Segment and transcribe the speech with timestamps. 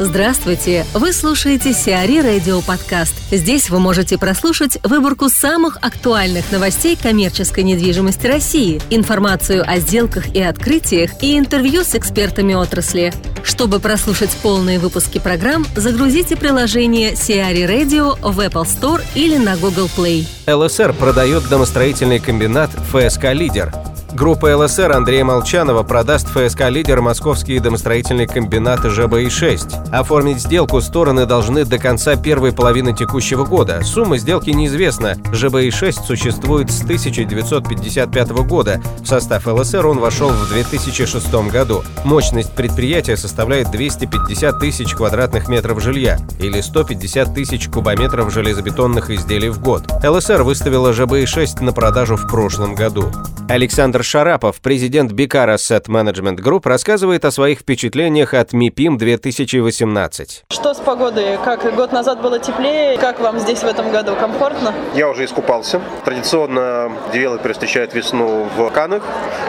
[0.00, 0.84] Здравствуйте!
[0.92, 3.14] Вы слушаете Сиари Радио Подкаст.
[3.30, 10.42] Здесь вы можете прослушать выборку самых актуальных новостей коммерческой недвижимости России, информацию о сделках и
[10.42, 13.14] открытиях и интервью с экспертами отрасли.
[13.44, 19.88] Чтобы прослушать полные выпуски программ, загрузите приложение Сиари Radio в Apple Store или на Google
[19.96, 20.26] Play.
[20.52, 23.72] ЛСР продает домостроительный комбинат ФСК «Лидер».
[24.14, 29.90] Группа ЛСР Андрея Молчанова продаст ФСК «Лидер» московские домостроительные комбинаты ЖБИ-6.
[29.90, 33.82] Оформить сделку стороны должны до конца первой половины текущего года.
[33.82, 35.16] Сумма сделки неизвестна.
[35.32, 38.80] ЖБИ-6 существует с 1955 года.
[39.00, 41.82] В состав ЛСР он вошел в 2006 году.
[42.04, 49.60] Мощность предприятия составляет 250 тысяч квадратных метров жилья или 150 тысяч кубометров железобетонных изделий в
[49.60, 49.82] год.
[50.04, 53.10] ЛСР выставила ЖБИ-6 на продажу в прошлом году.
[53.48, 60.44] Александр Шарапов, президент Бикара Asset Management Group, рассказывает о своих впечатлениях от МИПИМ 2018.
[60.50, 61.38] Что с погодой?
[61.44, 62.96] Как год назад было теплее?
[62.98, 64.14] Как вам здесь в этом году?
[64.14, 64.72] Комфортно?
[64.94, 65.80] Я уже искупался.
[66.04, 69.02] Традиционно девелоперы встречают весну в Канах,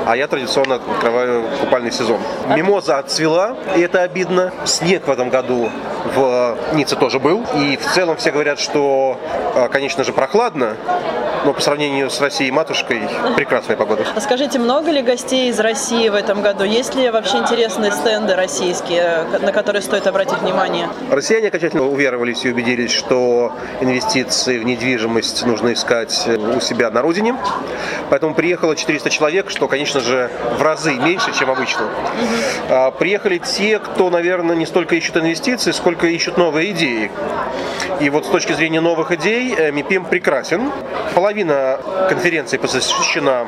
[0.05, 2.19] а я традиционно открываю купальный сезон.
[2.55, 4.51] Мимоза отцвела, и это обидно.
[4.65, 5.69] Снег в этом году
[6.15, 7.45] в Ницце тоже был.
[7.55, 9.19] И в целом все говорят, что,
[9.55, 10.77] а, конечно же, прохладно,
[11.45, 13.01] но по сравнению с Россией матушкой
[13.35, 14.03] прекрасная погода.
[14.15, 16.63] А скажите, много ли гостей из России в этом году?
[16.63, 20.89] Есть ли вообще интересные стенды российские, на которые стоит обратить внимание?
[21.11, 27.35] Россияне окончательно уверовались и убедились, что инвестиции в недвижимость нужно искать у себя на родине.
[28.09, 31.83] Поэтому приехало 400 человек, что, конечно же, в разы меньше, чем обычно.
[31.83, 32.91] Угу.
[32.97, 37.11] Приехали те, кто, наверное, не столько ищут инвестиции, сколько ищут новые идеи.
[37.99, 40.71] И вот с точки зрения новых идей э, МИПИМ прекрасен.
[41.13, 41.34] Половина
[42.09, 43.47] конференции посвящена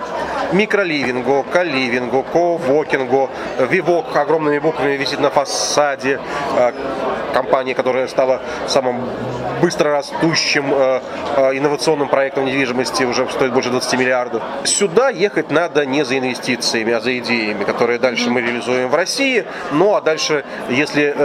[0.52, 3.30] микроливингу, каливингу, ковокингу.
[3.70, 6.20] Вивок огромными буквами висит на фасаде.
[6.58, 6.72] Э,
[7.34, 9.02] компания, которая стала самым
[9.62, 11.02] быстро растущим э,
[11.36, 14.42] э, инновационным проектом недвижимости, уже стоит больше 20 миллиардов.
[14.64, 19.46] Сюда ехать надо не за инвестициями, а за идеями, которые дальше мы реализуем в России.
[19.72, 21.16] Ну а дальше, если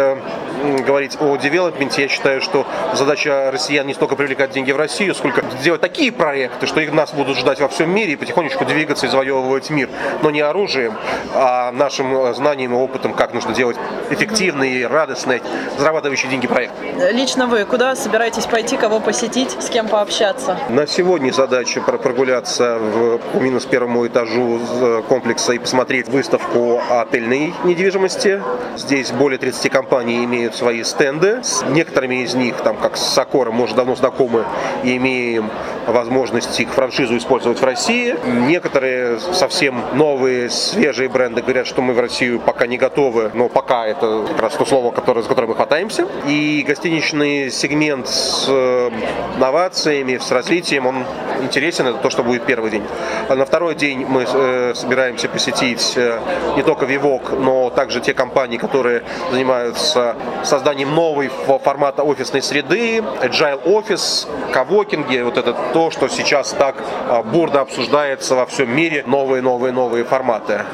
[0.84, 5.44] говорить о девелопменте, я считаю, что задача россиян не столько привлекать деньги в Россию, сколько
[5.60, 9.08] сделать такие проекты, что их нас будут ждать во всем мире и потихонечку двигаться и
[9.08, 9.88] завоевывать мир.
[10.22, 10.94] Но не оружием,
[11.34, 13.76] а нашим знанием и опытом, как нужно делать
[14.10, 15.42] эффективный, радостный,
[15.78, 16.72] зарабатывающий деньги проект.
[17.12, 20.58] Лично вы куда собираетесь пойти, кого посетить, с кем пообщаться?
[20.68, 24.60] На сегодня задача прогуляться в, по минус первому этажу
[25.08, 28.42] комплекса и посмотреть выставку отельной недвижимости.
[28.76, 31.42] Здесь более 30 компаний имеют имеют свои стенды.
[31.42, 34.44] С некоторыми из них, там, как с Сокором, мы уже давно знакомы
[34.84, 35.50] и имеем
[35.86, 38.16] возможность их франшизу использовать в России.
[38.46, 43.86] Некоторые совсем новые, свежие бренды говорят, что мы в Россию пока не готовы, но пока
[43.86, 46.06] это как раз то слово, которое, за которое мы хватаемся.
[46.26, 48.91] И гостиничный сегмент с э,
[49.38, 51.04] новациями, с развитием, он
[51.41, 52.84] интересен, это то, что будет первый день.
[53.28, 56.18] А на второй день мы э, собираемся посетить э,
[56.56, 61.28] не только Вивок, но также те компании, которые занимаются созданием новой
[61.62, 66.76] формата офисной среды, agile office, кавокинги, вот это то, что сейчас так
[67.08, 70.64] а, бурно обсуждается во всем мире, новые, новые, новые форматы.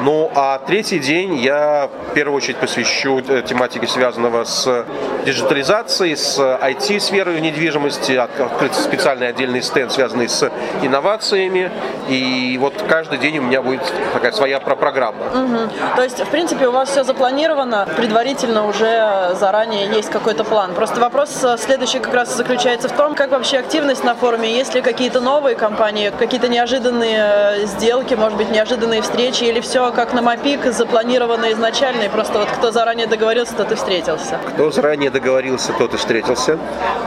[0.00, 4.84] Ну а третий день я в первую очередь посвящу э, тематике, связанного с
[5.24, 10.50] диджитализацией, с IT-сферой недвижимости, открыть специальный отдельный стенд, связанный с
[10.82, 11.70] инновациями.
[12.08, 13.80] И вот каждый день у меня будет
[14.12, 15.26] такая своя программа.
[15.26, 15.94] Угу.
[15.96, 20.74] То есть, в принципе, у вас все запланировано, предварительно уже заранее есть какой-то план.
[20.74, 24.74] Просто вопрос э, следующий как раз заключается в том, как вообще активность на форуме, есть
[24.74, 30.12] ли какие-то новые компании, какие-то неожиданные э, сделки, может быть, неожиданные встречи, или все как
[30.12, 34.38] на МАПИК, запланировано изначально, и просто вот кто заранее договорился, тот и встретился?
[34.54, 36.58] Кто заранее договорился, тот и встретился.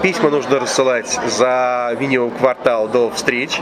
[0.02, 3.62] Письма нужно рассылать за минимум квартал до встреч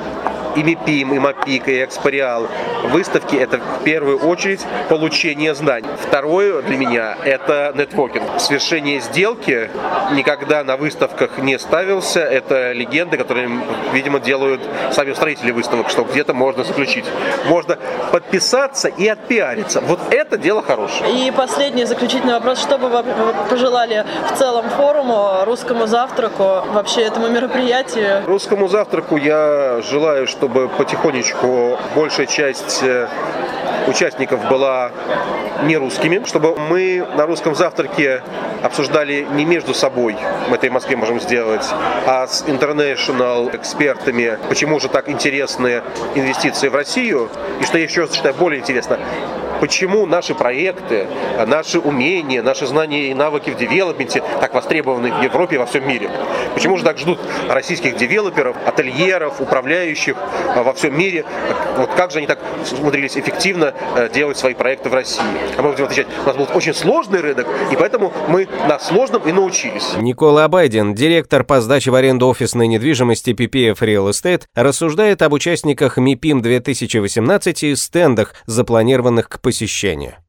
[0.56, 2.48] и МИПИМ, и МАПИК, и Экспориал.
[2.86, 5.90] Выставки– это в первую очередь получение знаний.
[6.02, 8.40] Второе для меня– это нетворкинг.
[8.40, 9.70] Свершение сделки
[10.14, 12.20] никогда на выставках не ставился.
[12.20, 13.50] Это легенды, которые,
[13.92, 17.06] видимо, делают сами строители выставок, что где-то можно заключить.
[17.48, 17.78] Можно
[18.12, 19.82] подписаться и отпиариться.
[19.82, 21.28] Вот это дело хорошее.
[21.28, 22.62] И последний заключительный вопрос.
[22.62, 23.04] Что бы вы
[23.50, 28.24] пожелали в целом форуму, русскому завтраку, вообще этому мероприятию?
[28.26, 33.08] Русскому завтраку я желаю, что чтобы потихонечку большая часть э,
[33.88, 34.92] участников была
[35.64, 38.22] не русскими, чтобы мы на русском завтраке
[38.62, 40.16] обсуждали не между собой,
[40.48, 41.66] мы это и в Москве можем сделать,
[42.06, 45.82] а с international экспертами, почему же так интересны
[46.14, 49.00] инвестиции в Россию, и что еще считаю более интересно,
[49.66, 51.08] почему наши проекты,
[51.48, 55.88] наши умения, наши знания и навыки в девелопменте так востребованы в Европе и во всем
[55.88, 56.08] мире.
[56.54, 57.20] Почему же так ждут
[57.50, 60.16] российских девелоперов, ательеров, управляющих
[60.56, 61.26] во всем мире?
[61.78, 62.38] Вот как же они так
[62.80, 63.74] умудрились эффективно
[64.14, 65.24] делать свои проекты в России?
[65.58, 69.24] А мы будем отвечать, у нас был очень сложный рынок, и поэтому мы на сложном
[69.24, 69.96] и научились.
[69.98, 75.98] Никола Байден, директор по сдаче в аренду офисной недвижимости PPF Real Estate, рассуждает об участниках
[75.98, 79.55] МИПИМ 2018 и стендах, запланированных к посещению.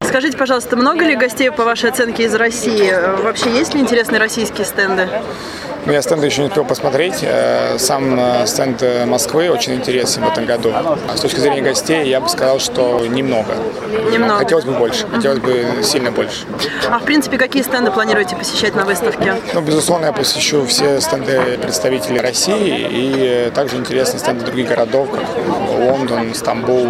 [0.01, 2.91] Скажите, пожалуйста, много ли гостей, по вашей оценке, из России?
[3.21, 5.09] Вообще есть ли интересные российские стенды?
[5.87, 7.19] Ну, я стенды еще не успел посмотреть.
[7.21, 10.73] Э, сам э, стенд э, Москвы очень интересен в этом году.
[11.15, 13.53] С точки зрения гостей, я бы сказал, что немного.
[14.11, 14.39] Немного.
[14.39, 15.07] Хотелось бы больше.
[15.07, 16.45] Хотелось бы сильно больше.
[16.91, 19.35] А в принципе, какие стенды планируете посещать на выставке?
[19.53, 25.23] Ну, безусловно, я посещу все стенды представителей России и также интересные стенды других городов, как
[25.79, 26.87] Лондон, Стамбул,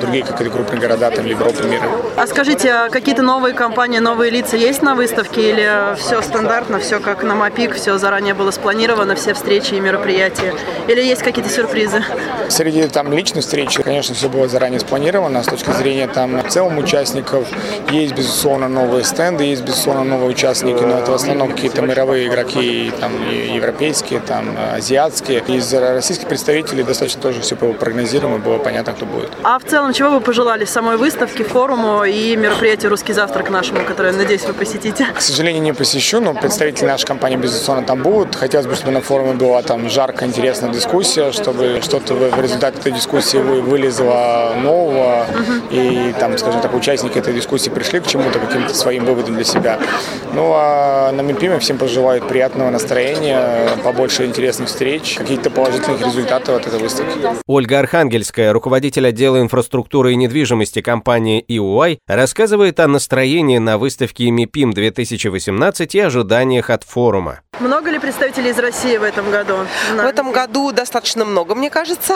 [0.00, 1.82] другие какие-то крупные города там Европы, мира.
[2.16, 7.00] А скажите, а какие-то новые компании, новые лица есть на выставке или все стандартно, все
[7.00, 10.52] как на МАПИК, все заранее заранее было спланировано, все встречи и мероприятия?
[10.88, 12.04] Или есть какие-то сюрпризы?
[12.50, 15.42] Среди там личных встреч, конечно, все было заранее спланировано.
[15.42, 17.48] С точки зрения там в целом участников
[17.90, 22.92] есть, безусловно, новые стенды, есть, безусловно, новые участники, но это в основном какие-то мировые игроки,
[23.00, 25.42] там, европейские, там, азиатские.
[25.48, 29.30] Из российских представителей достаточно тоже все было прогнозируемо, было понятно, кто будет.
[29.44, 34.12] А в целом, чего вы пожелали самой выставке, форуму и мероприятию «Русский завтрак» нашему, которое,
[34.12, 35.06] надеюсь, вы посетите?
[35.16, 38.34] К сожалению, не посещу, но представители нашей компании, безусловно, там будут будут.
[38.34, 42.92] Хотелось бы, чтобы на форуме была там жаркая, интересная дискуссия, чтобы что-то в результате этой
[42.92, 45.26] дискуссии вылезло нового,
[45.70, 49.78] и там, скажем так, участники этой дискуссии пришли к чему-то, каким-то своим выводам для себя.
[50.34, 56.66] Ну а на МИПИМе всем пожелаю приятного настроения, побольше интересных встреч, каких-то положительных результатов от
[56.66, 57.18] этой выставки.
[57.46, 64.72] Ольга Архангельская, руководитель отдела инфраструктуры и недвижимости компании EY, рассказывает о настроении на выставке МИПИМ
[64.72, 67.40] 2018 и ожиданиях от форума.
[67.60, 69.66] Много ли представителей из России в этом году?
[69.94, 72.14] В этом году достаточно много, мне кажется,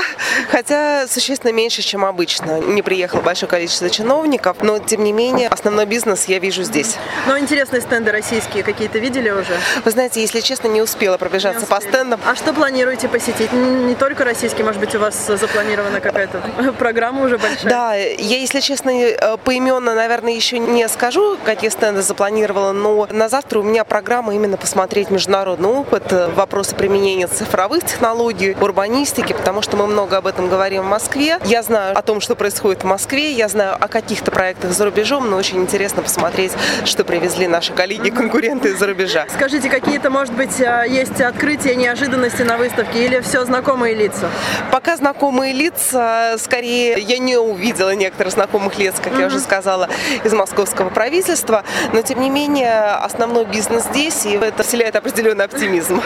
[0.50, 2.60] хотя существенно меньше, чем обычно.
[2.60, 6.96] Не приехало большое количество чиновников, но тем не менее основной бизнес я вижу здесь.
[7.26, 9.54] Но интересные стенды российские какие-то видели уже?
[9.84, 12.20] Вы знаете, если честно, не успела пробежаться не по стендам.
[12.24, 13.52] А что планируете посетить?
[13.52, 16.40] Не только российский, может быть, у вас запланирована какая-то
[16.78, 17.70] программа уже большая?
[17.70, 23.28] Да, я, если честно, э, поименно, наверное, еще не скажу, какие стенды запланировала, но на
[23.28, 29.32] завтра у меня программа именно посмотреть международные международный опыт, э, вопросы применения цифровых технологий, урбанистики,
[29.32, 31.38] потому что мы много об этом говорим в Москве.
[31.44, 35.28] Я знаю о том, что происходит в Москве, я знаю о каких-то проектах за рубежом,
[35.28, 36.52] но очень интересно посмотреть,
[36.84, 39.26] что привезли наши коллеги, конкуренты из-за рубежа.
[39.34, 44.30] Скажите, какие-то, может быть, э, есть открытия, неожиданности на выставке или все знакомые лица?
[44.70, 49.20] Пока знакомые лица, скорее, я не увидела некоторых знакомых лиц, как mm-hmm.
[49.20, 49.88] я уже сказала,
[50.22, 55.44] из московского правительства, но тем не менее основной бизнес здесь, и это вселяет определенные определенный
[55.44, 56.02] оптимизм.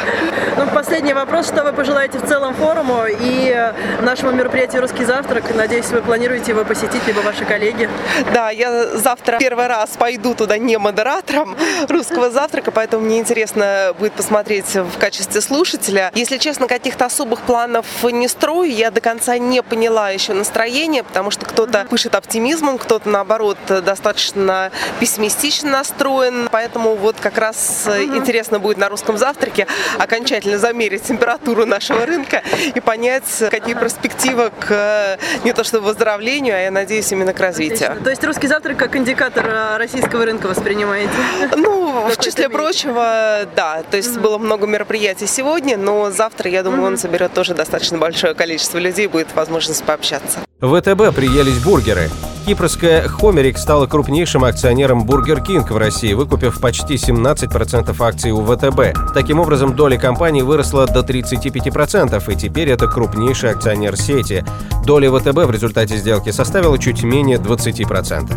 [0.57, 1.49] Ну, последний вопрос.
[1.49, 3.73] Что вы пожелаете в целом форуму и
[4.03, 5.55] нашему мероприятию «Русский завтрак»?
[5.55, 7.89] Надеюсь, вы планируете его посетить, либо ваши коллеги?
[8.33, 11.57] Да, я завтра первый раз пойду туда не модератором
[11.89, 16.13] «Русского завтрака», поэтому мне интересно будет посмотреть в качестве слушателя.
[16.15, 18.71] Если честно, каких-то особых планов не строю.
[18.71, 24.71] Я до конца не поняла еще настроение, потому что кто-то пышет оптимизмом, кто-то, наоборот, достаточно
[25.01, 26.49] пессимистично настроен.
[26.51, 29.67] Поэтому вот как раз интересно будет на «Русском русском завтраке
[29.99, 32.43] окончательно замерить температуру нашего рынка
[32.75, 37.41] и понять, какие перспективы к э, не то что выздоровлению, а я надеюсь именно к
[37.41, 37.97] развитию.
[38.05, 41.13] То есть русский завтрак как индикатор э, российского рынка воспринимаете?
[41.57, 43.83] Ну, в числе прочего, да.
[43.91, 48.35] То есть было много мероприятий сегодня, но завтра, я думаю, он соберет тоже достаточно большое
[48.35, 50.48] количество людей, будет возможность пообщаться.
[50.61, 52.11] ВТБ приелись бургеры.
[52.45, 59.15] Кипрская Xomeric стала крупнейшим акционером Burger King в России, выкупив почти 17% акций у ВТБ.
[59.15, 64.45] Таким образом, доля компании выросла до 35%, и теперь это крупнейший акционер сети.
[64.85, 68.37] Доля ВТБ в результате сделки составила чуть менее 20%.